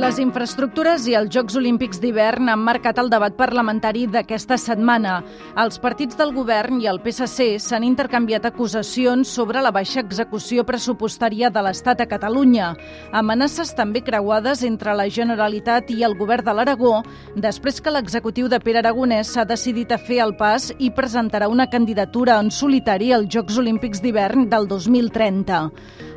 Les 0.00 0.16
infraestructures 0.16 1.04
i 1.10 1.12
els 1.18 1.28
Jocs 1.34 1.58
Olímpics 1.60 1.98
d'hivern 2.00 2.48
han 2.48 2.62
marcat 2.64 2.96
el 3.02 3.10
debat 3.12 3.34
parlamentari 3.36 4.06
d'aquesta 4.08 4.56
setmana. 4.56 5.18
Els 5.60 5.76
partits 5.82 6.16
del 6.16 6.32
govern 6.32 6.78
i 6.80 6.88
el 6.88 7.02
PSC 7.04 7.58
s'han 7.60 7.84
intercanviat 7.84 8.46
acusacions 8.48 9.28
sobre 9.28 9.60
la 9.60 9.72
baixa 9.76 10.00
execució 10.00 10.64
pressupostària 10.64 11.50
de 11.52 11.60
l'Estat 11.66 12.00
a 12.00 12.06
Catalunya. 12.08 12.70
Amenaces 13.12 13.74
també 13.76 14.00
creuades 14.06 14.64
entre 14.64 14.94
la 14.96 15.04
Generalitat 15.12 15.92
i 15.92 16.00
el 16.08 16.16
govern 16.16 16.48
de 16.48 16.56
l'Aragó, 16.56 16.94
després 17.36 17.82
que 17.84 17.92
l'executiu 17.92 18.48
de 18.48 18.62
Pere 18.64 18.80
Aragonès 18.80 19.34
s'ha 19.34 19.44
decidit 19.44 19.92
a 19.92 20.00
fer 20.00 20.22
el 20.24 20.32
pas 20.40 20.70
i 20.78 20.88
presentarà 20.96 21.52
una 21.52 21.68
candidatura 21.68 22.40
en 22.40 22.48
solitari 22.48 23.12
als 23.12 23.28
Jocs 23.28 23.60
Olímpics 23.60 24.00
d'hivern 24.00 24.48
del 24.48 24.64
2030. 24.64 25.66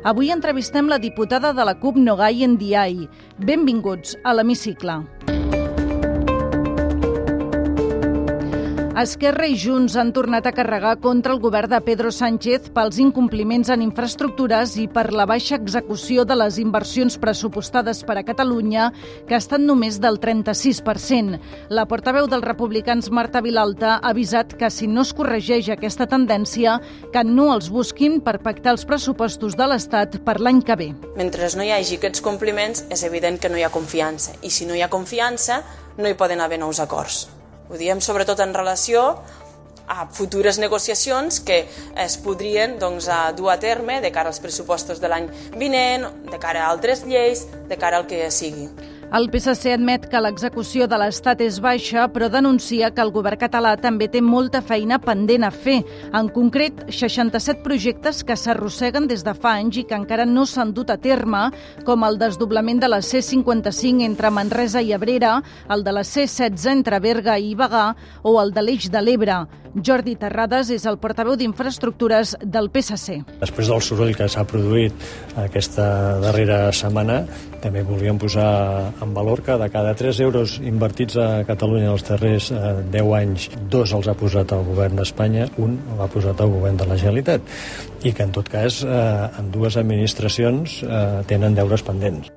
Avui 0.04 0.32
entrevistem 0.32 0.88
la 0.88 0.98
diputada 1.00 1.52
de 1.52 1.64
la 1.64 1.78
CUP 1.80 1.96
Nogai 1.96 2.46
Ndiaye. 2.48 3.08
Benvinguts 3.74 4.14
a 4.22 4.32
l'Hemicicle. 4.32 5.53
Esquerra 8.94 9.48
i 9.50 9.56
Junts 9.58 9.96
han 9.98 10.12
tornat 10.14 10.46
a 10.46 10.52
carregar 10.54 11.00
contra 11.02 11.32
el 11.34 11.40
govern 11.42 11.72
de 11.72 11.80
Pedro 11.82 12.12
Sánchez 12.14 12.68
pels 12.76 13.00
incompliments 13.02 13.72
en 13.74 13.82
infraestructures 13.82 14.76
i 14.78 14.84
per 14.86 15.08
la 15.10 15.26
baixa 15.26 15.58
execució 15.58 16.22
de 16.22 16.36
les 16.38 16.60
inversions 16.62 17.16
pressupostades 17.18 18.04
per 18.06 18.20
a 18.20 18.22
Catalunya, 18.22 18.92
que 19.26 19.34
estan 19.34 19.66
només 19.66 19.98
del 19.98 20.20
36%. 20.22 21.42
La 21.74 21.88
portaveu 21.90 22.30
dels 22.30 22.46
republicans, 22.46 23.10
Marta 23.10 23.42
Vilalta, 23.42 23.96
ha 23.96 24.14
avisat 24.14 24.54
que 24.54 24.70
si 24.70 24.86
no 24.86 25.02
es 25.02 25.10
corregeix 25.10 25.74
aquesta 25.74 26.06
tendència, 26.06 26.78
que 27.10 27.26
no 27.26 27.50
els 27.50 27.74
busquin 27.74 28.20
per 28.22 28.38
pactar 28.46 28.78
els 28.78 28.86
pressupostos 28.86 29.58
de 29.58 29.72
l'Estat 29.74 30.20
per 30.22 30.38
l'any 30.38 30.62
que 30.62 30.78
ve. 30.78 30.92
Mentre 31.18 31.50
no 31.58 31.66
hi 31.66 31.74
hagi 31.74 31.98
aquests 31.98 32.22
compliments, 32.22 32.86
és 32.94 33.02
evident 33.02 33.42
que 33.42 33.50
no 33.50 33.58
hi 33.58 33.66
ha 33.66 33.74
confiança. 33.74 34.38
I 34.46 34.54
si 34.54 34.70
no 34.70 34.78
hi 34.78 34.86
ha 34.86 34.92
confiança, 34.92 35.64
no 35.98 36.06
hi 36.06 36.14
poden 36.14 36.38
haver 36.38 36.62
nous 36.62 36.78
acords. 36.78 37.24
Ho 37.70 37.80
diem 37.80 38.00
sobretot 38.04 38.40
en 38.44 38.54
relació 38.54 39.04
a 39.86 40.06
futures 40.08 40.58
negociacions 40.58 41.40
que 41.44 41.64
es 42.00 42.16
podrien 42.24 42.78
doncs, 42.80 43.08
a 43.08 43.32
dur 43.36 43.50
a 43.52 43.58
terme 43.60 44.00
de 44.00 44.12
cara 44.12 44.32
als 44.32 44.40
pressupostos 44.40 45.00
de 45.00 45.10
l'any 45.12 45.28
vinent, 45.60 46.08
de 46.30 46.40
cara 46.40 46.64
a 46.64 46.70
altres 46.72 47.04
lleis, 47.08 47.46
de 47.68 47.76
cara 47.80 48.00
al 48.00 48.08
que 48.08 48.30
sigui. 48.30 48.68
El 49.14 49.28
PSC 49.30 49.70
admet 49.70 50.08
que 50.10 50.18
l'execució 50.18 50.88
de 50.90 50.98
l'Estat 50.98 51.38
és 51.44 51.60
baixa, 51.62 52.08
però 52.10 52.26
denuncia 52.26 52.88
que 52.90 53.02
el 53.04 53.12
govern 53.14 53.38
català 53.38 53.76
també 53.78 54.08
té 54.10 54.18
molta 54.18 54.58
feina 54.58 54.98
pendent 54.98 55.46
a 55.46 55.52
fer. 55.54 55.76
En 56.18 56.26
concret, 56.34 56.82
67 56.90 57.62
projectes 57.62 58.24
que 58.26 58.34
s'arrosseguen 58.34 59.06
des 59.06 59.22
de 59.22 59.36
fa 59.38 59.52
anys 59.60 59.78
i 59.78 59.84
que 59.86 59.94
encara 59.94 60.26
no 60.26 60.42
s'han 60.50 60.72
dut 60.74 60.90
a 60.90 60.98
terme, 60.98 61.44
com 61.86 62.02
el 62.02 62.18
desdoblament 62.18 62.82
de 62.82 62.90
la 62.90 62.98
C55 63.06 64.02
entre 64.02 64.32
Manresa 64.34 64.82
i 64.82 64.90
Abrera, 64.96 65.36
el 65.70 65.86
de 65.86 65.94
la 65.94 66.02
C16 66.02 66.72
entre 66.72 66.98
Berga 66.98 67.38
i 67.38 67.54
Bagà 67.54 67.92
o 68.24 68.34
el 68.42 68.50
de 68.50 68.66
l'Eix 68.66 68.90
de 68.90 69.04
l'Ebre. 69.04 69.44
Jordi 69.74 70.14
Terrades 70.14 70.70
és 70.70 70.84
el 70.86 70.98
portaveu 71.02 71.34
d'Infraestructures 71.38 72.36
del 72.40 72.70
PSC. 72.70 73.16
Després 73.40 73.70
del 73.70 73.82
soroll 73.82 74.14
que 74.14 74.28
s'ha 74.30 74.44
produït 74.46 74.94
aquesta 75.40 75.86
darrera 76.22 76.68
setmana, 76.76 77.24
també 77.64 77.82
volíem 77.86 78.18
posar 78.20 78.46
en 79.02 79.14
valor 79.16 79.42
que 79.42 79.56
de 79.58 79.68
cada 79.72 79.94
3 79.98 80.20
euros 80.26 80.58
invertits 80.62 81.18
a 81.18 81.28
Catalunya 81.48 81.90
els 81.94 82.06
darrers 82.06 82.50
eh, 82.54 82.74
10 82.94 83.14
anys, 83.18 83.48
dos 83.72 83.94
els 83.96 84.08
ha 84.08 84.14
posat 84.18 84.54
el 84.54 84.62
govern 84.68 85.00
d'Espanya, 85.00 85.48
un 85.58 85.78
l'ha 85.98 86.10
posat 86.12 86.40
el 86.44 86.54
govern 86.54 86.78
de 86.78 86.90
la 86.90 87.00
Generalitat, 87.00 87.54
i 88.04 88.12
que 88.12 88.28
en 88.28 88.36
tot 88.36 88.50
cas 88.52 88.82
eh, 88.84 88.92
en 89.40 89.50
dues 89.54 89.80
administracions 89.80 90.82
eh, 90.84 91.06
tenen 91.30 91.58
deures 91.58 91.82
pendents. 91.82 92.30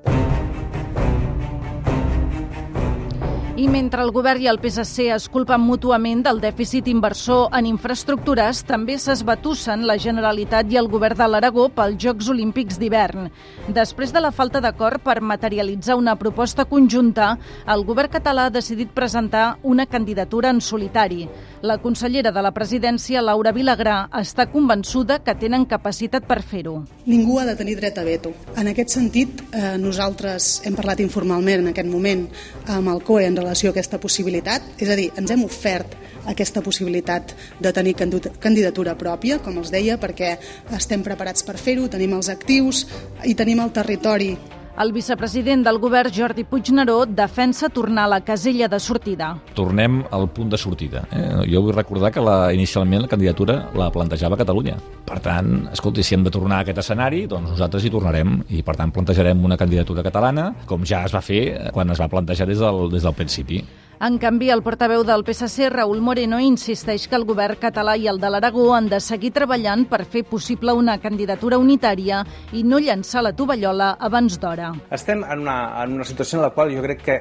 I 3.58 3.64
mentre 3.66 4.04
el 4.06 4.12
govern 4.14 4.38
i 4.38 4.46
el 4.46 4.60
PSC 4.62 5.08
es 5.10 5.24
culpen 5.34 5.64
mútuament 5.66 6.20
del 6.22 6.38
dèficit 6.38 6.86
inversor 6.86 7.48
en 7.58 7.66
infraestructures, 7.66 8.60
també 8.68 8.94
s'esbatussen 9.02 9.82
la 9.88 9.96
Generalitat 9.98 10.70
i 10.70 10.76
el 10.78 10.86
govern 10.86 11.18
de 11.18 11.26
l'Aragó 11.26 11.64
pels 11.74 11.98
Jocs 12.04 12.28
Olímpics 12.30 12.78
d'hivern. 12.78 13.26
Després 13.74 14.12
de 14.14 14.22
la 14.22 14.30
falta 14.30 14.60
d'acord 14.62 15.02
per 15.02 15.16
materialitzar 15.18 15.96
una 15.98 16.14
proposta 16.20 16.68
conjunta, 16.70 17.32
el 17.66 17.82
govern 17.88 18.12
català 18.12 18.44
ha 18.46 18.52
decidit 18.54 18.92
presentar 18.94 19.56
una 19.64 19.88
candidatura 19.90 20.54
en 20.54 20.62
solitari. 20.62 21.26
La 21.62 21.80
consellera 21.82 22.30
de 22.30 22.46
la 22.46 22.54
presidència, 22.54 23.24
Laura 23.26 23.50
Vilagrà, 23.50 24.04
està 24.20 24.46
convençuda 24.52 25.18
que 25.26 25.34
tenen 25.34 25.66
capacitat 25.66 26.30
per 26.30 26.44
fer-ho. 26.46 26.84
Ningú 27.10 27.40
ha 27.42 27.48
de 27.50 27.58
tenir 27.58 27.74
dret 27.82 27.98
a 27.98 28.06
veto. 28.06 28.36
En 28.54 28.70
aquest 28.70 28.94
sentit, 28.94 29.42
eh, 29.50 29.74
nosaltres 29.82 30.62
hem 30.62 30.78
parlat 30.78 31.02
informalment 31.02 31.66
en 31.66 31.74
aquest 31.74 31.90
moment 31.90 32.28
amb 32.68 32.94
el 32.94 33.02
COE 33.02 33.26
en 33.26 33.34
relació 33.34 33.47
a 33.48 33.72
aquesta 33.72 34.00
possibilitat, 34.00 34.64
és 34.78 34.90
a 34.90 34.96
dir, 34.98 35.08
ens 35.16 35.30
hem 35.30 35.44
ofert 35.44 35.96
aquesta 36.28 36.62
possibilitat 36.62 37.34
de 37.60 37.72
tenir 37.72 37.94
candidatura 37.96 38.96
pròpia, 38.98 39.40
com 39.42 39.58
els 39.58 39.72
deia, 39.72 39.98
perquè 40.00 40.36
estem 40.76 41.02
preparats 41.06 41.44
per 41.46 41.56
fer-ho, 41.56 41.88
tenim 41.88 42.14
els 42.18 42.28
actius 42.32 42.84
i 43.24 43.34
tenim 43.38 43.60
el 43.64 43.72
territori 43.72 44.34
el 44.78 44.92
vicepresident 44.92 45.64
del 45.66 45.78
govern, 45.82 46.12
Jordi 46.14 46.44
Puigneró, 46.44 47.04
defensa 47.06 47.68
tornar 47.68 48.04
a 48.04 48.12
la 48.14 48.20
casella 48.22 48.68
de 48.68 48.78
sortida. 48.78 49.32
Tornem 49.54 50.04
al 50.14 50.28
punt 50.30 50.52
de 50.52 50.58
sortida. 50.58 51.02
Eh? 51.10 51.24
Jo 51.50 51.62
vull 51.64 51.74
recordar 51.74 52.12
que 52.14 52.22
la, 52.22 52.52
inicialment 52.54 53.02
la 53.02 53.10
candidatura 53.10 53.58
la 53.74 53.90
plantejava 53.94 54.38
Catalunya. 54.38 54.76
Per 55.08 55.18
tant, 55.24 55.66
escolti, 55.72 56.04
si 56.06 56.14
hem 56.14 56.22
de 56.26 56.30
tornar 56.30 56.60
a 56.60 56.66
aquest 56.66 56.78
escenari, 56.84 57.24
doncs 57.26 57.50
nosaltres 57.56 57.84
hi 57.84 57.90
tornarem 57.90 58.38
i, 58.48 58.62
per 58.62 58.76
tant, 58.78 58.94
plantejarem 58.94 59.44
una 59.44 59.58
candidatura 59.58 60.04
catalana, 60.06 60.52
com 60.68 60.86
ja 60.86 61.02
es 61.08 61.14
va 61.14 61.24
fer 61.24 61.42
quan 61.74 61.90
es 61.90 62.00
va 62.00 62.10
plantejar 62.12 62.46
des 62.46 62.62
del, 62.62 62.86
des 62.92 63.02
del 63.02 63.18
principi. 63.18 63.62
En 63.98 64.14
canvi, 64.22 64.46
el 64.54 64.60
portaveu 64.62 65.02
del 65.02 65.24
PSC, 65.26 65.72
Raúl 65.72 65.98
Moreno, 66.06 66.38
insisteix 66.38 67.08
que 67.10 67.16
el 67.18 67.24
govern 67.26 67.58
català 67.58 67.96
i 67.98 68.06
el 68.06 68.20
de 68.22 68.28
l'Aragó 68.30 68.68
han 68.76 68.86
de 68.86 69.00
seguir 69.02 69.32
treballant 69.34 69.82
per 69.90 70.04
fer 70.06 70.22
possible 70.22 70.70
una 70.70 71.00
candidatura 71.02 71.58
unitària 71.58 72.20
i 72.54 72.62
no 72.62 72.78
llançar 72.78 73.24
la 73.26 73.32
tovallola 73.34 73.96
abans 73.98 74.38
d'hora. 74.38 74.70
Estem 74.94 75.26
en 75.26 75.42
una, 75.42 75.58
en 75.82 75.98
una 75.98 76.06
situació 76.06 76.38
en 76.38 76.46
la 76.46 76.52
qual 76.54 76.70
jo 76.76 76.84
crec 76.86 77.02
que 77.02 77.18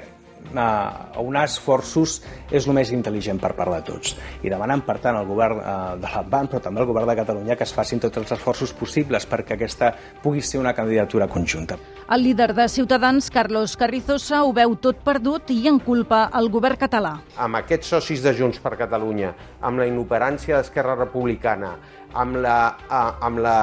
eh, 0.52 1.22
unar 1.24 1.46
esforços 1.47 2.22
és 2.52 2.68
el 2.68 2.75
més 2.78 2.91
intel·ligent 2.96 3.40
per 3.41 3.53
part 3.58 3.74
de 3.74 3.81
tots. 3.91 4.16
I 4.44 4.52
demanant, 4.53 4.84
per 4.88 4.97
tant, 5.03 5.18
al 5.18 5.28
govern 5.28 5.59
eh, 5.62 5.75
de 6.02 6.12
l'Advan, 6.13 6.50
però 6.52 6.62
també 6.63 6.81
al 6.81 6.90
govern 6.90 7.12
de 7.12 7.18
Catalunya, 7.19 7.58
que 7.58 7.68
es 7.68 7.74
facin 7.75 8.02
tots 8.03 8.22
els 8.22 8.31
esforços 8.38 8.74
possibles 8.78 9.28
perquè 9.28 9.58
aquesta 9.58 9.91
pugui 10.24 10.41
ser 10.41 10.62
una 10.62 10.74
candidatura 10.78 11.28
conjunta. 11.28 11.78
El 12.09 12.24
líder 12.24 12.53
de 12.56 12.68
Ciutadans, 12.72 13.30
Carlos 13.31 13.75
Carrizosa, 13.78 14.44
ho 14.44 14.53
veu 14.56 14.78
tot 14.80 15.03
perdut 15.03 15.52
i 15.52 15.59
en 15.68 15.81
culpa 15.84 16.28
al 16.31 16.50
govern 16.53 16.79
català. 16.79 17.18
Amb 17.38 17.59
aquests 17.59 17.96
socis 17.97 18.24
de 18.24 18.34
Junts 18.38 18.62
per 18.64 18.78
Catalunya, 18.79 19.34
amb 19.62 19.81
la 19.81 19.88
inoperància 19.90 20.58
d'Esquerra 20.58 20.96
Republicana, 20.96 21.75
amb 22.14 22.40
la, 22.41 22.59
eh, 22.88 23.25
amb 23.28 23.44
la 23.44 23.58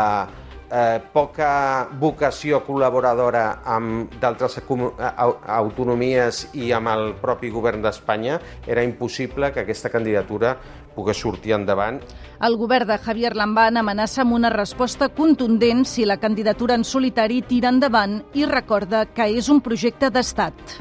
eh, 0.75 1.01
poca 1.13 1.89
vocació 2.01 2.61
col·laboradora 2.67 3.45
amb 3.77 4.15
d'altres 4.21 4.59
autonomies 4.61 6.49
i 6.59 6.73
amb 6.75 6.91
el 6.95 7.13
propi 7.21 7.53
govern 7.55 7.85
d'Espanya, 7.85 8.41
era 8.67 8.83
impossible 8.83 9.53
que 9.53 9.63
aquesta 9.63 9.93
candidatura 9.93 10.57
pogués 10.95 11.19
sortir 11.19 11.55
endavant. 11.57 12.01
El 12.45 12.57
govern 12.59 12.89
de 12.91 12.99
Javier 13.03 13.35
Lambán 13.35 13.81
amenaça 13.81 14.23
amb 14.23 14.37
una 14.37 14.51
resposta 14.53 15.09
contundent 15.09 15.85
si 15.89 16.07
la 16.07 16.19
candidatura 16.23 16.79
en 16.79 16.85
solitari 16.85 17.43
tira 17.43 17.73
endavant 17.75 18.21
i 18.35 18.47
recorda 18.47 19.07
que 19.15 19.31
és 19.39 19.51
un 19.51 19.63
projecte 19.65 20.11
d'estat. 20.15 20.79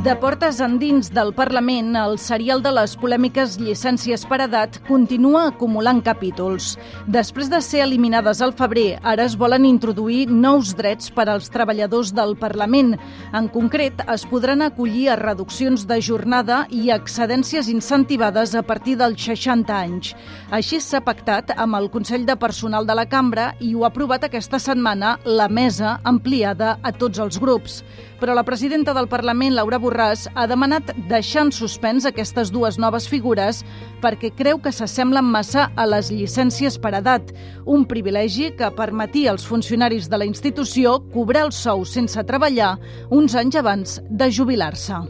De 0.00 0.14
portes 0.16 0.62
endins 0.64 1.10
del 1.12 1.34
Parlament, 1.36 1.90
el 2.00 2.14
serial 2.16 2.62
de 2.64 2.70
les 2.72 2.94
polèmiques 2.96 3.58
llicències 3.60 4.22
per 4.24 4.38
edat 4.46 4.78
continua 4.86 5.42
acumulant 5.50 5.98
capítols. 6.00 6.70
Després 7.04 7.50
de 7.52 7.58
ser 7.60 7.82
eliminades 7.84 8.40
al 8.40 8.54
febrer, 8.56 8.94
ara 9.04 9.26
es 9.28 9.34
volen 9.36 9.66
introduir 9.68 10.22
nous 10.32 10.72
drets 10.78 11.12
per 11.12 11.26
als 11.28 11.52
treballadors 11.52 12.14
del 12.16 12.32
Parlament. 12.40 12.94
En 13.36 13.50
concret, 13.52 14.00
es 14.08 14.24
podran 14.24 14.64
acollir 14.64 15.10
a 15.10 15.18
reduccions 15.20 15.84
de 15.84 16.00
jornada 16.00 16.62
i 16.72 16.88
excedències 16.96 17.68
incentivades 17.68 18.56
a 18.56 18.64
partir 18.64 18.96
dels 18.96 19.20
60 19.20 19.76
anys. 19.76 20.14
Així 20.48 20.80
s'ha 20.80 21.04
pactat 21.04 21.52
amb 21.58 21.76
el 21.76 21.90
Consell 21.92 22.24
de 22.24 22.38
Personal 22.40 22.88
de 22.88 22.96
la 22.96 23.04
Cambra 23.04 23.50
i 23.60 23.74
ho 23.74 23.84
ha 23.84 23.92
aprovat 23.92 24.24
aquesta 24.24 24.56
setmana 24.56 25.18
la 25.28 25.50
mesa 25.52 25.98
ampliada 26.08 26.78
a 26.80 26.96
tots 26.96 27.20
els 27.20 27.36
grups. 27.36 27.82
Però 28.20 28.34
la 28.36 28.44
presidenta 28.44 28.92
del 28.92 29.08
Parlament, 29.08 29.54
Laura 29.56 29.78
Borràs, 29.80 29.89
Borràs 29.90 30.28
ha 30.38 30.44
demanat 30.46 30.92
deixar 31.10 31.48
en 31.48 31.48
suspens 31.50 32.04
aquestes 32.06 32.52
dues 32.54 32.76
noves 32.78 33.08
figures 33.10 33.64
perquè 33.98 34.28
creu 34.38 34.60
que 34.62 34.70
s'assemblen 34.70 35.26
massa 35.26 35.64
a 35.74 35.86
les 35.88 36.12
llicències 36.14 36.76
per 36.78 36.92
edat, 36.94 37.32
un 37.66 37.82
privilegi 37.90 38.52
que 38.54 38.68
permetia 38.76 39.32
als 39.32 39.42
funcionaris 39.48 40.06
de 40.06 40.20
la 40.20 40.28
institució 40.28 41.00
cobrar 41.10 41.48
el 41.48 41.50
sou 41.50 41.82
sense 41.82 42.22
treballar 42.28 42.76
uns 43.10 43.34
anys 43.34 43.58
abans 43.58 43.96
de 44.06 44.30
jubilar-se. 44.30 45.02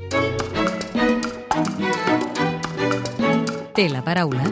Té 3.76 3.86
la 3.92 4.00
paraula 4.00 4.48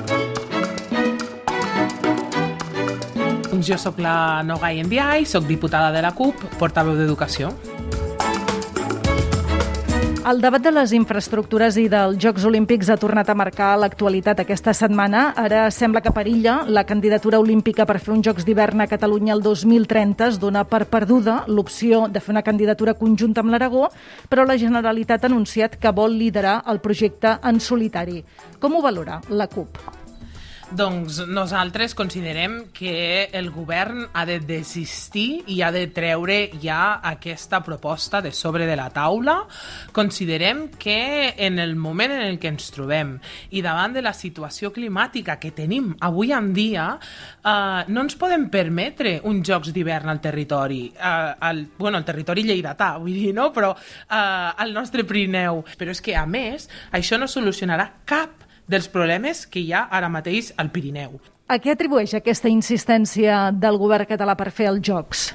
Jo 3.65 3.81
sóc 3.81 3.97
la 3.99 4.45
Nogai 4.45 4.85
Enviai, 4.85 5.25
sóc 5.27 5.49
diputada 5.49 5.89
de 5.91 6.05
la 6.05 6.13
CUP, 6.15 6.45
portaveu 6.61 7.01
d'Educació. 7.01 7.51
El 10.29 10.43
debat 10.45 10.61
de 10.61 10.69
les 10.69 10.91
infraestructures 10.93 11.79
i 11.81 11.87
dels 11.89 12.19
Jocs 12.21 12.45
Olímpics 12.45 12.91
ha 12.93 12.99
tornat 13.01 13.31
a 13.33 13.37
marcar 13.39 13.71
l'actualitat 13.81 14.43
aquesta 14.43 14.75
setmana. 14.77 15.23
Ara 15.41 15.63
sembla 15.73 16.03
que 16.05 16.13
perilla 16.13 16.59
la 16.69 16.83
candidatura 16.85 17.39
olímpica 17.41 17.87
per 17.89 17.97
fer 17.97 18.13
uns 18.13 18.27
Jocs 18.27 18.45
d'hivern 18.45 18.83
a 18.85 18.89
Catalunya 18.91 19.33
el 19.33 19.41
2030 19.41 20.27
es 20.27 20.37
dona 20.43 20.67
per 20.69 20.83
perduda 20.91 21.39
l'opció 21.49 22.03
de 22.13 22.21
fer 22.21 22.35
una 22.35 22.45
candidatura 22.45 22.93
conjunta 22.99 23.41
amb 23.41 23.55
l'Aragó, 23.55 23.87
però 24.29 24.45
la 24.45 24.59
Generalitat 24.61 25.25
ha 25.25 25.31
anunciat 25.33 25.79
que 25.81 25.95
vol 25.97 26.19
liderar 26.21 26.59
el 26.69 26.83
projecte 26.85 27.39
en 27.41 27.57
solitari. 27.59 28.21
Com 28.61 28.77
ho 28.77 28.85
valora 28.85 29.23
la 29.31 29.49
CUP? 29.49 29.98
Doncs 30.69 31.23
nosaltres 31.25 31.94
considerem 31.97 32.67
que 32.76 33.31
el 33.32 33.47
govern 33.49 34.03
ha 34.12 34.26
de 34.29 34.37
desistir 34.44 35.41
i 35.49 35.62
ha 35.65 35.70
de 35.73 35.87
treure 35.97 36.50
ja 36.61 37.00
aquesta 37.09 37.62
proposta 37.65 38.20
de 38.20 38.35
sobre 38.37 38.67
de 38.69 38.75
la 38.76 38.91
taula. 38.93 39.38
Considerem 39.97 40.67
que 40.76 41.32
en 41.38 41.59
el 41.59 41.73
moment 41.75 42.12
en 42.12 42.20
el 42.20 42.37
que 42.38 42.50
ens 42.53 42.69
trobem 42.75 43.15
i 43.49 43.62
davant 43.65 43.97
de 43.97 44.03
la 44.05 44.12
situació 44.12 44.69
climàtica 44.75 45.38
que 45.41 45.55
tenim 45.56 45.94
avui 46.05 46.35
en 46.37 46.53
dia, 46.53 46.88
eh, 47.00 47.85
no 47.88 48.05
ens 48.05 48.19
podem 48.21 48.50
permetre 48.53 49.23
uns 49.25 49.49
jocs 49.49 49.73
d'hivern 49.73 50.12
al 50.12 50.21
territori, 50.21 50.82
eh, 50.93 51.32
al, 51.49 51.64
bueno, 51.79 51.97
al 51.97 52.05
territori 52.05 52.44
lleidatà, 52.44 52.99
vull 53.00 53.17
dir, 53.17 53.32
no? 53.32 53.49
però 53.56 53.73
eh, 53.73 54.53
al 54.53 54.76
nostre 54.76 55.09
Pirineu. 55.09 55.64
Però 55.81 55.97
és 55.97 56.05
que, 56.05 56.12
a 56.12 56.26
més, 56.26 56.69
això 56.93 57.17
no 57.17 57.26
solucionarà 57.26 57.88
cap 58.05 58.44
dels 58.69 58.88
problemes 58.93 59.47
que 59.49 59.62
hi 59.65 59.73
ha 59.73 59.87
ara 59.91 60.11
mateix 60.12 60.53
al 60.56 60.70
Pirineu. 60.70 61.19
A 61.49 61.56
què 61.56 61.73
atribueix 61.73 62.12
aquesta 62.15 62.50
insistència 62.53 63.49
del 63.56 63.79
govern 63.81 64.09
català 64.09 64.37
per 64.37 64.50
fer 64.53 64.69
els 64.69 64.85
Jocs? 64.85 65.31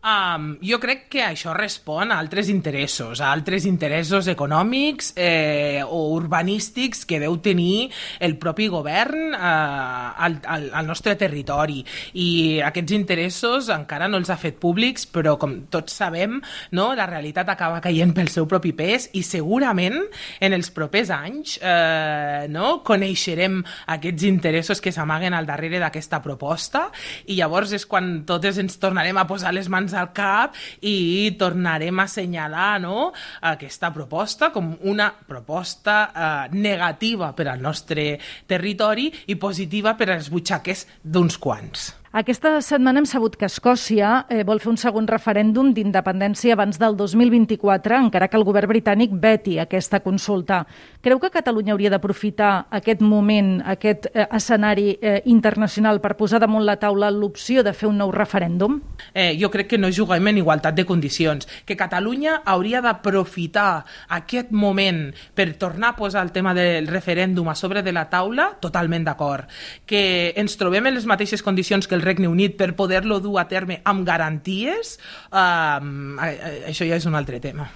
Um, 0.00 0.54
jo 0.64 0.78
crec 0.80 1.02
que 1.12 1.20
això 1.20 1.52
respon 1.52 2.08
a 2.08 2.16
altres 2.22 2.48
interessos, 2.48 3.20
a 3.20 3.34
altres 3.34 3.66
interessos 3.68 4.30
econòmics 4.32 5.10
eh, 5.20 5.82
o 5.84 6.14
urbanístics 6.14 7.02
que 7.04 7.18
deu 7.20 7.36
tenir 7.44 7.90
el 8.24 8.38
propi 8.40 8.70
govern 8.72 9.34
eh, 9.34 9.36
al, 9.36 10.38
al, 10.40 10.64
al 10.72 10.88
nostre 10.88 11.18
territori. 11.20 11.82
I 12.16 12.62
aquests 12.64 12.96
interessos 12.96 13.68
encara 13.74 14.08
no 14.08 14.16
els 14.16 14.30
ha 14.32 14.38
fet 14.40 14.56
públics, 14.62 15.04
però 15.04 15.34
com 15.36 15.58
tots 15.68 15.98
sabem, 16.00 16.38
no, 16.72 16.88
la 16.96 17.04
realitat 17.10 17.52
acaba 17.52 17.82
caient 17.84 18.16
pel 18.16 18.32
seu 18.32 18.48
propi 18.48 18.72
pes 18.72 19.10
i 19.20 19.24
segurament 19.26 20.00
en 20.40 20.56
els 20.56 20.72
propers 20.72 21.12
anys 21.12 21.58
eh, 21.60 22.48
no, 22.48 22.78
coneixerem 22.88 23.60
aquests 23.98 24.24
interessos 24.30 24.80
que 24.80 24.96
s'amaguen 24.96 25.36
al 25.36 25.44
darrere 25.44 25.76
d'aquesta 25.84 26.24
proposta 26.24 26.86
i 27.28 27.36
llavors 27.36 27.76
és 27.76 27.84
quan 27.84 28.22
totes 28.24 28.56
ens 28.64 28.80
tornarem 28.80 29.20
a 29.20 29.28
posar 29.28 29.52
les 29.52 29.68
mans 29.68 29.89
al 29.94 30.10
cap 30.16 30.56
i 30.86 31.30
tornarem 31.40 32.00
a 32.00 32.08
assenyalar 32.08 32.80
no, 32.82 33.10
aquesta 33.52 33.92
proposta 33.94 34.50
com 34.54 34.72
una 34.88 35.10
proposta 35.12 36.00
eh, 36.10 36.56
negativa 36.56 37.32
per 37.36 37.48
al 37.52 37.60
nostre 37.60 38.18
territori 38.46 39.10
i 39.26 39.36
positiva 39.36 39.94
per 39.94 40.10
als 40.10 40.30
butxaques 40.32 40.86
d'uns 41.02 41.38
quants. 41.38 41.99
Aquesta 42.10 42.56
setmana 42.58 42.98
hem 42.98 43.04
sabut 43.06 43.36
que 43.38 43.46
Escòcia 43.46 44.24
eh, 44.26 44.40
vol 44.42 44.58
fer 44.58 44.72
un 44.72 44.78
segon 44.82 45.06
referèndum 45.06 45.68
d'independència 45.70 46.56
abans 46.56 46.74
del 46.82 46.96
2024, 46.98 48.00
encara 48.02 48.26
que 48.26 48.34
el 48.34 48.42
govern 48.42 48.66
britànic 48.66 49.12
veti 49.14 49.60
aquesta 49.62 50.00
consulta. 50.02 50.64
Creu 51.06 51.20
que 51.22 51.30
Catalunya 51.30 51.70
hauria 51.76 51.92
d'aprofitar 51.94 52.66
aquest 52.74 53.04
moment, 53.06 53.60
aquest 53.62 54.08
eh, 54.10 54.24
escenari 54.26 54.96
eh, 54.98 55.20
internacional 55.30 56.00
per 56.02 56.16
posar 56.18 56.40
damunt 56.42 56.64
la 56.66 56.80
taula 56.82 57.12
l'opció 57.14 57.62
de 57.62 57.70
fer 57.78 57.86
un 57.86 58.02
nou 58.02 58.10
referèndum? 58.10 58.80
Eh, 59.14 59.38
jo 59.38 59.52
crec 59.54 59.70
que 59.70 59.78
no 59.78 59.92
juguem 59.94 60.32
en 60.32 60.42
igualtat 60.42 60.74
de 60.74 60.88
condicions, 60.90 61.46
que 61.62 61.78
Catalunya 61.78 62.40
hauria 62.42 62.82
d'aprofitar 62.82 63.84
aquest 64.18 64.50
moment 64.50 65.12
per 65.38 65.52
tornar 65.62 65.94
a 65.94 65.98
posar 66.02 66.26
el 66.26 66.34
tema 66.34 66.58
del 66.58 66.90
referèndum 66.90 67.54
a 67.54 67.54
sobre 67.54 67.86
de 67.86 67.94
la 67.94 68.08
taula, 68.10 68.50
totalment 68.58 69.06
d'acord. 69.06 69.46
Que 69.86 70.34
ens 70.34 70.58
trobem 70.58 70.90
en 70.90 70.98
les 70.98 71.06
mateixes 71.06 71.46
condicions 71.46 71.86
que 71.86 71.99
Regne 72.04 72.28
Unit 72.28 72.56
per 72.58 72.72
poder-lo 72.78 73.20
dur 73.20 73.38
a 73.40 73.46
terme 73.48 73.80
amb 73.84 74.06
garanties, 74.06 74.96
eh, 75.32 76.68
això 76.70 76.88
ja 76.88 76.96
és 76.96 77.06
un 77.06 77.18
altre 77.18 77.40
tema. 77.40 77.70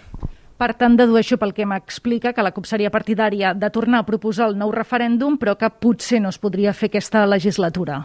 Per 0.54 0.70
tant, 0.78 0.94
dedueixo 0.96 1.36
pel 1.36 1.52
que 1.52 1.66
m'explica 1.66 2.32
que 2.32 2.42
la 2.46 2.52
CUP 2.54 2.68
seria 2.70 2.92
partidària 2.94 3.52
de 3.58 3.70
tornar 3.74 4.04
a 4.04 4.06
proposar 4.06 4.48
el 4.52 4.58
nou 4.58 4.70
referèndum, 4.72 5.36
però 5.36 5.56
que 5.58 5.68
potser 5.68 6.22
no 6.22 6.30
es 6.30 6.38
podria 6.38 6.72
fer 6.72 6.92
aquesta 6.92 7.26
legislatura. 7.26 8.04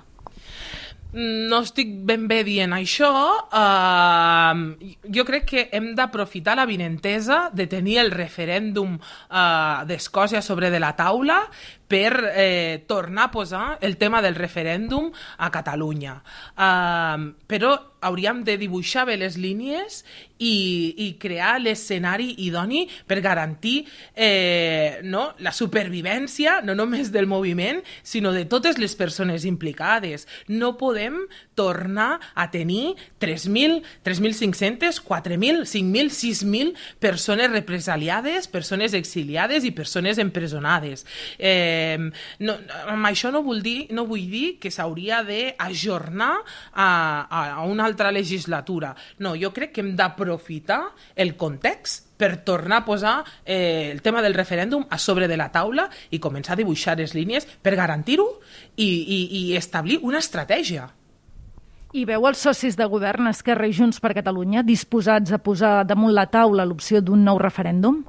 No 1.10 1.63
estic 1.66 1.89
ben 2.06 2.27
bé 2.30 2.44
dient 2.45 2.74
això. 2.75 3.10
Uh, 3.50 4.92
jo 5.10 5.25
crec 5.25 5.48
que 5.50 5.63
hem 5.74 5.95
d'aprofitar 5.98 6.54
la 6.60 6.68
vinentesa 6.69 7.48
de 7.54 7.65
tenir 7.65 7.98
el 8.04 8.12
referèndum 8.13 9.00
uh, 9.00 9.86
d'Escòcia 9.89 10.44
sobre 10.45 10.69
de 10.69 10.81
la 10.81 10.94
taula 10.98 11.39
per 11.89 12.13
eh, 12.36 12.86
tornar 12.88 13.27
a 13.27 13.31
posar 13.33 13.65
el 13.81 13.97
tema 13.97 14.21
del 14.21 14.38
referèndum 14.38 15.09
a 15.38 15.50
Catalunya. 15.50 16.19
Uh, 16.53 17.33
però 17.50 17.74
hauríem 18.06 18.44
de 18.47 18.56
dibuixar 18.59 19.06
bé 19.09 19.18
les 19.19 19.36
línies 19.36 20.03
i, 20.39 20.95
i 21.03 21.07
crear 21.19 21.57
l'escenari 21.59 22.30
idoni 22.45 22.86
per 23.09 23.19
garantir 23.19 23.81
eh, 24.15 25.01
no, 25.03 25.33
la 25.44 25.51
supervivència 25.51 26.59
no 26.63 26.75
només 26.77 27.12
del 27.12 27.27
moviment, 27.27 27.81
sinó 28.03 28.31
de 28.31 28.45
totes 28.47 28.80
les 28.80 28.95
persones 28.95 29.44
implicades. 29.50 30.27
No 30.47 30.75
podem 30.80 31.25
tornar 31.59 32.21
a 32.36 32.47
tenir 32.53 32.95
3.000, 33.19 33.81
3.500, 34.06 35.01
4.000, 35.03 35.65
5.000, 35.68 36.15
6.000 36.15 36.74
persones 37.03 37.51
represaliades, 37.51 38.47
persones 38.47 38.95
exiliades 38.95 39.68
i 39.68 39.75
persones 39.75 40.24
empresonades. 40.24 41.06
Eh, 41.38 41.79
no, 42.44 42.58
amb 42.90 43.10
això 43.10 43.31
no 43.34 43.44
vull 43.46 43.64
dir, 43.66 43.88
no 43.96 44.06
vull 44.10 44.28
dir 44.31 44.58
que 44.62 44.72
s'hauria 44.74 45.22
d'ajornar 45.28 46.34
a, 46.36 46.90
a, 47.30 47.42
a 47.62 47.64
una 47.68 47.86
altra 47.86 48.12
legislatura. 48.12 48.94
No, 49.20 49.36
jo 49.40 49.54
crec 49.56 49.74
que 49.76 49.86
hem 49.86 49.96
d'aprofitar 50.00 50.84
el 51.16 51.36
context 51.40 52.10
per 52.20 52.44
tornar 52.44 52.81
a 52.81 52.86
posar 52.86 53.16
eh, 53.46 53.90
el 53.94 54.02
tema 54.04 54.22
del 54.22 54.36
referèndum 54.36 54.84
a 54.90 54.98
sobre 55.00 55.30
de 55.32 55.38
la 55.39 55.48
taula 55.53 55.88
i 56.12 56.20
començar 56.20 56.58
a 56.58 56.60
dibuixar 56.60 56.98
les 57.00 57.15
línies 57.15 57.48
per 57.63 57.77
garantir-ho 57.80 58.27
i, 58.75 58.89
i, 58.89 59.20
i 59.39 59.44
establir 59.56 60.01
una 60.03 60.20
estratègia. 60.20 60.89
I 61.96 62.03
veu 62.06 62.27
els 62.30 62.44
socis 62.44 62.75
de 62.77 62.86
govern 62.86 63.32
Esquerra 63.32 63.65
i 63.65 63.74
Junts 63.74 63.98
per 64.03 64.12
Catalunya 64.13 64.62
disposats 64.68 65.32
a 65.34 65.39
posar 65.42 65.88
damunt 65.89 66.13
la 66.13 66.27
taula 66.30 66.68
l'opció 66.68 67.01
d'un 67.01 67.24
nou 67.25 67.39
referèndum? 67.42 68.03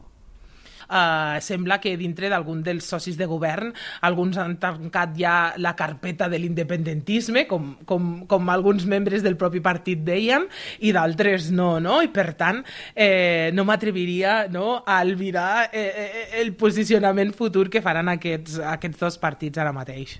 Uh, 0.90 1.38
sembla 1.38 1.78
que 1.78 1.92
dintre 1.94 2.26
d'algun 2.26 2.64
dels 2.66 2.88
socis 2.90 3.14
de 3.14 3.28
govern 3.30 3.68
alguns 4.02 4.40
han 4.42 4.56
tancat 4.58 5.12
ja 5.14 5.34
la 5.62 5.76
carpeta 5.78 6.26
de 6.28 6.40
l'independentisme, 6.42 7.44
com, 7.46 7.76
com, 7.86 8.08
com 8.26 8.50
alguns 8.50 8.88
membres 8.90 9.22
del 9.22 9.36
propi 9.38 9.62
partit 9.62 10.02
deien, 10.02 10.48
i 10.82 10.90
d'altres 10.96 11.52
no, 11.54 11.76
no? 11.78 12.00
I 12.02 12.10
per 12.10 12.32
tant, 12.34 12.64
eh, 12.94 13.50
no 13.54 13.64
m'atreviria 13.68 14.48
no, 14.50 14.80
a 14.82 14.98
albirar 14.98 15.70
eh, 15.70 15.86
eh, 15.86 16.26
el 16.42 16.56
posicionament 16.58 17.30
futur 17.38 17.68
que 17.70 17.84
faran 17.84 18.10
aquests, 18.10 18.58
aquests 18.74 19.06
dos 19.06 19.22
partits 19.22 19.62
ara 19.62 19.74
mateix. 19.76 20.18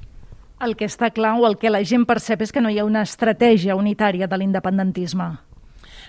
El 0.60 0.76
que 0.76 0.86
està 0.86 1.08
clar 1.10 1.38
o 1.40 1.46
el 1.48 1.56
que 1.58 1.72
la 1.72 1.82
gent 1.82 2.04
percep 2.06 2.44
és 2.44 2.52
que 2.52 2.60
no 2.60 2.70
hi 2.70 2.78
ha 2.78 2.86
una 2.86 3.02
estratègia 3.06 3.74
unitària 3.74 4.28
de 4.28 4.38
l'independentisme. 4.38 5.32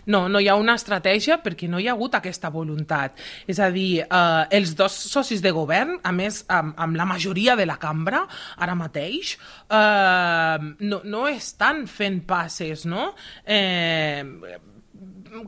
No, 0.05 0.27
no 0.29 0.39
hi 0.41 0.48
ha 0.50 0.55
una 0.60 0.75
estratègia 0.79 1.39
perquè 1.43 1.70
no 1.70 1.79
hi 1.79 1.88
ha 1.88 1.93
hagut 1.93 2.15
aquesta 2.17 2.50
voluntat. 2.53 3.20
És 3.48 3.60
a 3.60 3.70
dir, 3.74 4.01
eh, 4.01 4.43
els 4.58 4.75
dos 4.77 4.96
socis 5.12 5.41
de 5.41 5.51
govern, 5.53 5.98
a 6.03 6.12
més, 6.12 6.43
amb, 6.48 6.74
amb 6.77 6.98
la 6.98 7.05
majoria 7.05 7.55
de 7.55 7.67
la 7.70 7.77
cambra, 7.81 8.25
ara 8.58 8.75
mateix, 8.75 9.38
eh, 9.70 10.74
no, 10.79 11.01
no 11.03 11.27
estan 11.27 11.86
fent 11.88 12.22
passes, 12.27 12.86
no? 12.86 13.12
Eh, 13.46 14.24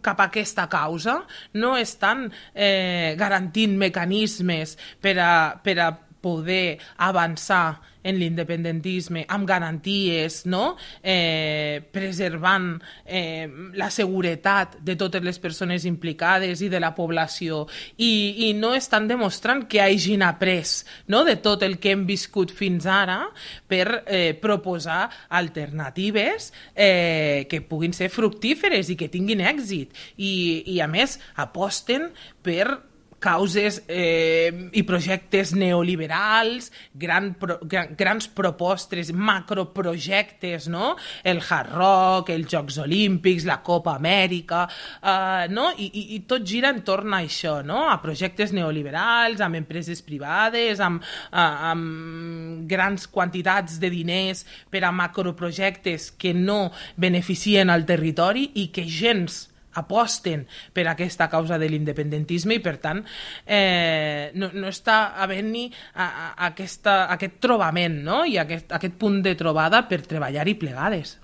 cap 0.01 0.19
a 0.19 0.29
aquesta 0.29 0.67
causa, 0.71 1.19
no 1.59 1.75
estan 1.77 2.29
eh, 2.53 3.15
garantint 3.19 3.75
mecanismes 3.77 4.77
per 5.01 5.17
a, 5.19 5.33
per 5.63 5.77
a 5.81 5.91
poder 6.23 6.79
avançar 6.97 7.81
en 8.03 8.19
l'independentisme 8.19 9.23
amb 9.31 9.47
garanties, 9.47 10.43
no? 10.45 10.75
eh, 11.01 11.81
preservant 11.91 12.75
eh, 13.05 13.47
la 13.79 13.89
seguretat 13.93 14.77
de 14.83 14.97
totes 14.99 15.23
les 15.23 15.39
persones 15.39 15.87
implicades 15.87 16.61
i 16.61 16.69
de 16.71 16.81
la 16.83 16.93
població 16.95 17.63
i, 17.95 18.49
i 18.49 18.53
no 18.59 18.73
estan 18.75 19.07
demostrant 19.07 19.65
que 19.71 19.81
hagin 19.81 20.25
après 20.27 20.83
no? 21.07 21.23
de 21.23 21.37
tot 21.41 21.63
el 21.63 21.79
que 21.81 21.95
hem 21.95 22.05
viscut 22.07 22.51
fins 22.53 22.85
ara 22.85 23.21
per 23.67 24.03
eh, 24.05 24.35
proposar 24.39 25.07
alternatives 25.33 26.51
eh, 26.75 27.47
que 27.49 27.63
puguin 27.63 27.95
ser 27.95 28.11
fructíferes 28.13 28.91
i 28.91 28.99
que 28.99 29.11
tinguin 29.11 29.43
èxit 29.43 29.95
i, 30.17 30.33
i 30.75 30.79
a 30.83 30.89
més 30.91 31.17
aposten 31.39 32.11
per 32.43 32.92
causes 33.23 33.79
eh, 33.87 34.51
i 34.75 34.83
projectes 34.83 35.53
neoliberals, 35.55 36.69
gran 36.99 37.31
pro, 37.39 37.55
gran, 37.63 37.93
grans 37.95 38.27
propostes, 38.27 39.13
macroprojectes, 39.15 40.67
no? 40.67 40.93
El 41.23 41.39
Hard 41.39 41.71
Rock, 41.71 42.33
els 42.35 42.49
Jocs 42.51 42.81
Olímpics, 42.83 43.47
la 43.47 43.61
Copa 43.63 43.95
Amèrica, 43.95 44.65
eh, 44.99 45.47
no? 45.53 45.69
I, 45.77 45.87
i, 45.87 46.03
I 46.17 46.19
tot 46.27 46.43
gira 46.47 46.73
entorn 46.73 47.15
a 47.15 47.21
això, 47.23 47.61
no? 47.63 47.85
A 47.87 47.95
projectes 48.03 48.51
neoliberals, 48.55 49.39
amb 49.45 49.61
empreses 49.61 50.03
privades, 50.03 50.83
amb, 50.83 50.99
eh, 51.31 51.47
amb 51.71 52.67
grans 52.67 53.07
quantitats 53.07 53.79
de 53.79 53.93
diners 53.93 54.43
per 54.73 54.83
a 54.83 54.91
macroprojectes 54.91 56.11
que 56.19 56.35
no 56.35 56.67
beneficien 56.99 57.71
al 57.71 57.87
territori 57.87 58.49
i 58.59 58.67
que 58.75 58.83
gens 58.83 59.45
aposten 59.79 60.45
per 60.73 60.87
aquesta 60.91 61.29
causa 61.31 61.57
de 61.61 61.69
l'independentisme 61.71 62.59
i 62.59 62.63
per 62.63 62.77
tant 62.83 63.03
eh, 63.45 64.31
no, 64.35 64.51
no 64.53 64.69
està 64.69 65.15
havent-hi 65.23 65.65
aquesta, 65.93 67.03
aquest 67.13 67.39
trobament 67.43 68.01
no? 68.05 68.23
i 68.25 68.37
aquest, 68.41 68.71
aquest 68.75 68.97
punt 68.99 69.21
de 69.25 69.35
trobada 69.39 69.85
per 69.89 70.03
treballar-hi 70.05 70.57
plegades. 70.59 71.17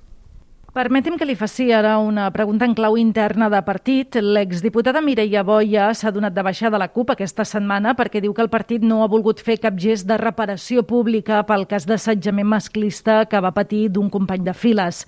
Permeti'm 0.79 1.17
que 1.19 1.25
li 1.27 1.33
faci 1.35 1.65
ara 1.75 1.97
una 1.99 2.29
pregunta 2.31 2.63
en 2.63 2.71
clau 2.71 2.93
interna 2.95 3.49
de 3.51 3.59
partit. 3.67 4.15
L'exdiputada 4.23 5.01
Mireia 5.03 5.41
Boia 5.43 5.89
s'ha 5.91 6.11
donat 6.15 6.31
de 6.31 6.43
baixar 6.47 6.69
de 6.71 6.79
la 6.79 6.87
CUP 6.93 7.09
aquesta 7.11 7.43
setmana 7.43 7.97
perquè 7.99 8.21
diu 8.23 8.31
que 8.31 8.45
el 8.45 8.47
partit 8.47 8.85
no 8.87 9.01
ha 9.03 9.09
volgut 9.11 9.41
fer 9.43 9.57
cap 9.59 9.75
gest 9.75 10.07
de 10.07 10.15
reparació 10.15 10.85
pública 10.87 11.41
pel 11.49 11.65
cas 11.67 11.83
d'assetjament 11.83 12.47
masclista 12.47 13.25
que 13.27 13.41
va 13.43 13.51
patir 13.51 13.89
d'un 13.91 14.07
company 14.07 14.45
de 14.45 14.53
files. 14.55 15.01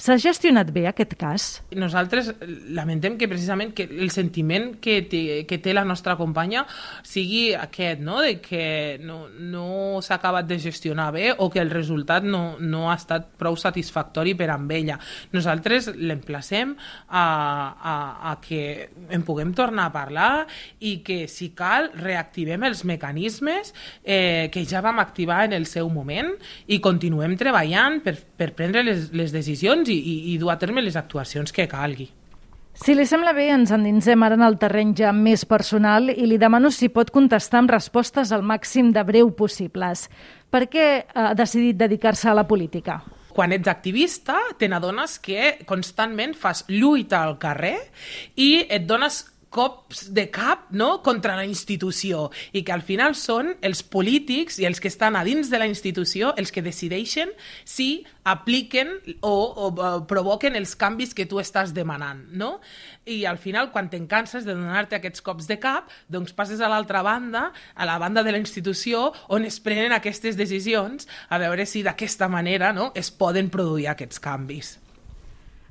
S'ha 0.00 0.16
gestionat 0.16 0.70
bé 0.72 0.86
aquest 0.88 1.12
cas? 1.20 1.50
Nosaltres 1.76 2.32
lamentem 2.72 3.20
que 3.20 3.28
precisament 3.28 3.76
que 3.76 3.84
el 3.84 4.08
sentiment 4.08 4.78
que 4.80 5.02
té, 5.12 5.44
que 5.44 5.60
té 5.60 5.76
la 5.76 5.84
nostra 5.84 6.16
companya 6.16 6.64
sigui 7.04 7.52
aquest, 7.52 8.00
no? 8.00 8.22
de 8.24 8.38
que 8.40 8.96
no, 9.04 9.26
no 9.28 10.00
s'ha 10.00 10.16
acabat 10.16 10.48
de 10.48 10.56
gestionar 10.56 11.12
bé 11.12 11.34
o 11.36 11.50
que 11.52 11.60
el 11.60 11.68
resultat 11.68 12.24
no, 12.24 12.56
no 12.56 12.88
ha 12.88 12.96
estat 12.96 13.28
prou 13.36 13.60
satisfactori 13.60 14.32
per 14.32 14.48
amb 14.56 14.72
ella 14.72 14.96
nosaltres 15.34 15.90
l'emplacem 15.96 16.74
a, 17.08 17.22
a, 17.22 17.94
a 18.32 18.34
que 18.44 18.88
en 19.10 19.24
puguem 19.26 19.54
tornar 19.56 19.88
a 19.88 19.94
parlar 19.94 20.46
i 20.80 20.98
que, 21.06 21.26
si 21.30 21.50
cal, 21.56 21.90
reactivem 21.98 22.68
els 22.68 22.84
mecanismes 22.88 23.74
eh, 24.04 24.48
que 24.52 24.64
ja 24.68 24.82
vam 24.84 25.00
activar 25.02 25.44
en 25.48 25.56
el 25.56 25.66
seu 25.66 25.90
moment 25.92 26.34
i 26.66 26.80
continuem 26.84 27.36
treballant 27.40 28.00
per, 28.04 28.16
per 28.16 28.52
prendre 28.58 28.84
les, 28.86 29.10
les 29.16 29.34
decisions 29.34 29.88
i, 29.88 29.98
i, 29.98 30.16
i 30.34 30.38
dur 30.38 30.52
a 30.54 30.58
terme 30.60 30.84
les 30.84 30.96
actuacions 30.96 31.54
que 31.54 31.68
calgui. 31.70 32.08
Si 32.78 32.94
li 32.94 33.02
sembla 33.10 33.32
bé, 33.34 33.48
ens 33.50 33.72
endinsem 33.74 34.22
ara 34.22 34.36
en 34.38 34.44
el 34.46 34.54
terreny 34.62 34.92
ja 35.00 35.10
més 35.10 35.42
personal 35.50 36.12
i 36.12 36.28
li 36.30 36.38
demano 36.38 36.70
si 36.70 36.86
pot 36.94 37.10
contestar 37.10 37.64
amb 37.64 37.72
respostes 37.74 38.30
al 38.30 38.46
màxim 38.46 38.92
de 38.94 39.02
breu 39.02 39.32
possibles. 39.34 40.06
Per 40.46 40.68
què 40.70 40.88
ha 41.10 41.32
decidit 41.34 41.80
dedicar-se 41.80 42.30
a 42.30 42.36
la 42.38 42.46
política? 42.46 43.00
Quan 43.38 43.54
ets 43.54 43.70
activista, 43.70 44.34
te 44.58 44.66
n'adones 44.66 45.12
que 45.22 45.60
constantment 45.68 46.32
fas 46.34 46.64
lluita 46.66 47.20
al 47.22 47.36
carrer 47.38 47.76
i 48.34 48.64
et 48.66 48.82
dones 48.90 49.20
cops 49.50 50.08
de 50.14 50.26
cap 50.30 50.68
no? 50.70 51.02
contra 51.02 51.36
la 51.36 51.44
institució 51.48 52.28
i 52.52 52.62
que 52.64 52.74
al 52.74 52.82
final 52.84 53.16
són 53.18 53.54
els 53.64 53.82
polítics 53.82 54.58
i 54.60 54.66
els 54.68 54.80
que 54.80 54.90
estan 54.92 55.16
a 55.16 55.24
dins 55.26 55.50
de 55.50 55.60
la 55.60 55.68
institució 55.68 56.34
els 56.36 56.52
que 56.52 56.64
decideixen 56.64 57.32
si 57.64 58.04
apliquen 58.28 58.90
o, 59.20 59.32
o, 59.32 59.68
o 59.72 59.92
provoquen 60.08 60.56
els 60.58 60.74
canvis 60.76 61.14
que 61.16 61.26
tu 61.28 61.40
estàs 61.40 61.72
demanant. 61.76 62.26
No? 62.36 62.58
I 63.08 63.24
al 63.28 63.40
final, 63.40 63.70
quan 63.72 63.88
te'n 63.88 64.08
canses 64.10 64.44
de 64.44 64.52
donar-te 64.52 64.98
aquests 64.98 65.24
cops 65.24 65.48
de 65.48 65.56
cap, 65.60 65.88
doncs 66.12 66.34
passes 66.36 66.60
a 66.60 66.68
l'altra 66.68 67.02
banda, 67.06 67.48
a 67.74 67.88
la 67.88 67.96
banda 67.98 68.22
de 68.22 68.34
la 68.34 68.42
institució, 68.42 69.08
on 69.32 69.48
es 69.48 69.60
prenen 69.64 69.96
aquestes 69.96 70.36
decisions 70.36 71.08
a 71.28 71.40
veure 71.40 71.64
si 71.66 71.82
d'aquesta 71.86 72.28
manera 72.28 72.74
no? 72.76 72.92
es 72.94 73.10
poden 73.10 73.48
produir 73.48 73.88
aquests 73.88 74.20
canvis. 74.20 74.76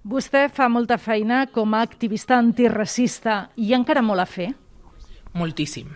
Vostè 0.03 0.47
fa 0.53 0.67
molta 0.69 0.97
feina 0.97 1.45
com 1.51 1.73
a 1.73 1.81
activista 1.81 2.37
antiracista. 2.37 3.37
Ha 3.55 3.77
encara 3.77 4.01
molt 4.01 4.21
a 4.21 4.25
fer? 4.25 4.51
Moltíssim. 5.33 5.89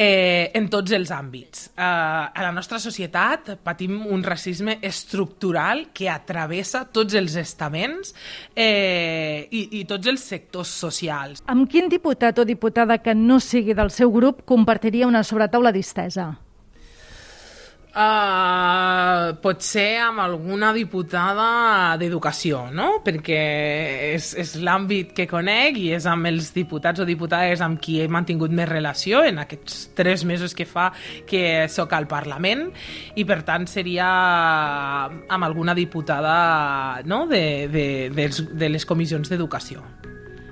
Eh, 0.00 0.50
en 0.54 0.68
tots 0.72 0.94
els 0.96 1.10
àmbits. 1.12 1.66
Eh, 1.74 1.82
a 1.84 2.44
la 2.44 2.52
nostra 2.56 2.78
societat 2.80 3.50
patim 3.64 3.98
un 4.06 4.22
racisme 4.24 4.78
estructural 4.80 5.88
que 5.92 6.08
atravessa 6.08 6.86
tots 6.88 7.18
els 7.18 7.34
estaments 7.36 8.14
eh, 8.54 9.48
i, 9.50 9.66
i 9.80 9.84
tots 9.84 10.08
els 10.08 10.24
sectors 10.24 10.70
socials. 10.84 11.42
Amb 11.50 11.68
quin 11.68 11.90
diputat 11.92 12.38
o 12.38 12.46
diputada 12.48 13.00
que 13.02 13.14
no 13.14 13.40
sigui 13.44 13.76
del 13.76 13.90
seu 13.92 14.12
grup 14.14 14.46
compartiria 14.48 15.10
una 15.10 15.24
sobretaula 15.26 15.74
distesa? 15.74 16.30
Uh, 17.90 19.34
pot 19.42 19.64
ser 19.66 19.98
amb 19.98 20.22
alguna 20.22 20.68
diputada 20.70 21.96
d'educació, 21.98 22.68
no? 22.70 23.00
Perquè 23.02 23.40
és, 24.14 24.28
és 24.38 24.52
l'àmbit 24.62 25.10
que 25.16 25.26
conec 25.26 25.80
i 25.80 25.88
és 25.96 26.06
amb 26.06 26.30
els 26.30 26.52
diputats 26.54 27.02
o 27.02 27.06
diputades 27.08 27.64
amb 27.66 27.80
qui 27.82 27.98
he 27.98 28.06
mantingut 28.06 28.54
més 28.54 28.70
relació 28.70 29.24
en 29.26 29.42
aquests 29.42 29.88
tres 29.98 30.22
mesos 30.22 30.54
que 30.54 30.68
fa 30.70 30.92
que 31.26 31.66
sóc 31.66 31.90
al 31.98 32.06
Parlament 32.06 32.68
i 33.18 33.26
per 33.26 33.40
tant 33.48 33.66
seria 33.66 34.06
amb 34.06 35.50
alguna 35.50 35.74
diputada 35.74 37.02
no? 37.10 37.24
de, 37.26 37.66
de, 37.74 37.88
de, 38.14 38.30
de 38.54 38.70
les 38.70 38.86
comissions 38.86 39.34
d'educació. 39.34 39.82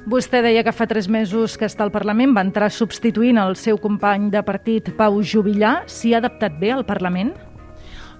Vostè 0.08 0.38
deia 0.40 0.62
que 0.64 0.72
fa 0.72 0.86
tres 0.88 1.04
mesos 1.04 1.58
que 1.60 1.66
està 1.68 1.84
al 1.84 1.90
Parlament, 1.92 2.30
va 2.32 2.40
entrar 2.46 2.70
substituint 2.72 3.36
el 3.42 3.58
seu 3.60 3.76
company 3.76 4.30
de 4.32 4.40
partit, 4.40 4.88
Pau 4.96 5.18
Jubillà. 5.20 5.82
S'hi 5.84 6.14
ha 6.14 6.22
adaptat 6.22 6.56
bé 6.56 6.70
al 6.72 6.86
Parlament? 6.88 7.34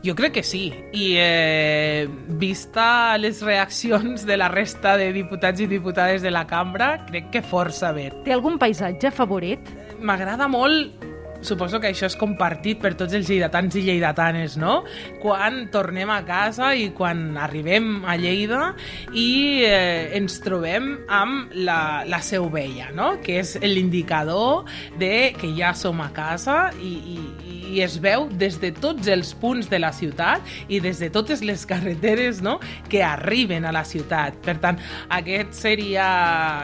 Jo 0.05 0.13
crec 0.19 0.37
que 0.37 0.45
sí, 0.45 0.67
i 0.93 1.07
eh, 1.17 2.05
vista 2.37 3.17
les 3.17 3.41
reaccions 3.41 4.29
de 4.29 4.37
la 4.37 4.51
resta 4.53 4.99
de 5.01 5.09
diputats 5.17 5.65
i 5.65 5.71
diputades 5.71 6.21
de 6.21 6.31
la 6.31 6.45
cambra, 6.47 7.07
crec 7.09 7.33
que 7.33 7.43
força 7.43 7.95
bé. 7.97 8.11
Té 8.27 8.37
algun 8.37 8.61
paisatge 8.61 9.09
favorit? 9.09 9.73
M'agrada 9.99 10.45
molt 10.45 11.08
suposo 11.41 11.81
que 11.81 11.91
això 11.93 12.09
és 12.09 12.17
compartit 12.19 12.81
per 12.83 12.95
tots 12.99 13.15
els 13.17 13.29
lleidatans 13.31 13.77
i 13.79 13.85
lleidatanes, 13.87 14.57
no? 14.61 14.83
Quan 15.23 15.67
tornem 15.73 16.11
a 16.11 16.21
casa 16.27 16.73
i 16.75 16.91
quan 16.97 17.37
arribem 17.39 18.05
a 18.09 18.17
Lleida 18.19 18.73
i 19.13 19.65
eh, 19.67 20.11
ens 20.19 20.41
trobem 20.45 20.91
amb 21.09 21.55
la, 21.55 22.05
la 22.09 22.23
seu 22.25 22.49
vella, 22.53 22.91
no? 22.97 23.15
Que 23.25 23.41
és 23.43 23.57
l'indicador 23.63 24.67
de 24.99 25.33
que 25.39 25.53
ja 25.57 25.75
som 25.79 26.03
a 26.03 26.11
casa 26.15 26.69
i, 26.83 26.95
i, 27.17 27.59
i 27.69 27.83
es 27.85 27.99
veu 28.03 28.27
des 28.41 28.59
de 28.61 28.71
tots 28.75 29.09
els 29.11 29.35
punts 29.39 29.69
de 29.71 29.81
la 29.81 29.93
ciutat 29.95 30.45
i 30.69 30.81
des 30.85 31.01
de 31.03 31.11
totes 31.13 31.43
les 31.45 31.65
carreteres 31.69 32.43
no? 32.45 32.59
que 32.89 33.03
arriben 33.05 33.67
a 33.69 33.73
la 33.75 33.85
ciutat. 33.85 34.39
Per 34.45 34.57
tant, 34.63 34.81
aquest 35.15 35.55
seria 35.57 36.09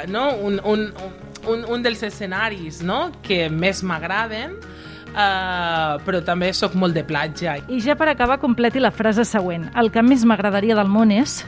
no? 0.08 0.30
un, 0.34 0.60
un, 0.64 0.88
un, 1.50 1.64
un 1.68 1.82
dels 1.84 2.02
escenaris 2.06 2.82
no? 2.82 3.10
que 3.22 3.48
més 3.50 3.82
m'agraden 3.86 4.58
Uh, 5.14 6.00
però 6.02 6.18
també 6.26 6.48
sóc 6.50 6.72
molt 6.74 6.96
de 6.96 7.04
platja. 7.06 7.54
I 7.70 7.78
ja 7.78 7.94
per 7.94 8.08
acabar, 8.10 8.40
completi 8.42 8.80
la 8.82 8.90
frase 8.90 9.22
següent. 9.28 9.68
El 9.78 9.92
que 9.94 10.02
més 10.02 10.24
m'agradaria 10.26 10.74
del 10.74 10.90
món 10.90 11.12
és... 11.14 11.44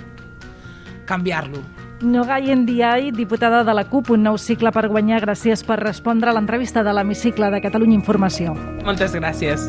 Canviar-lo. 1.07 1.59
Nogai 2.07 2.55
Ndiaye, 2.55 3.11
diputada 3.11 3.65
de 3.65 3.75
la 3.75 3.87
CUP, 3.91 4.12
un 4.15 4.23
nou 4.23 4.38
cicle 4.38 4.71
per 4.71 4.87
guanyar. 4.93 5.19
Gràcies 5.25 5.65
per 5.67 5.81
respondre 5.81 6.31
a 6.31 6.37
l'entrevista 6.37 6.85
de 6.87 6.95
l'Hemicicle 6.95 7.50
de 7.50 7.62
Catalunya 7.65 7.99
Informació. 7.99 8.55
Moltes 8.87 9.19
gràcies. 9.19 9.67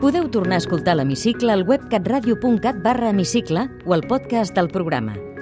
Podeu 0.00 0.28
tornar 0.28 0.58
a 0.58 0.64
escoltar 0.64 0.98
l'Hemicicle 0.98 1.56
al 1.56 1.64
web 1.64 1.88
catradio.cat 1.88 2.84
barra 2.84 3.14
hemicicle 3.14 3.68
o 3.86 3.96
al 3.96 4.04
podcast 4.10 4.56
del 4.56 4.68
programa 4.68 5.29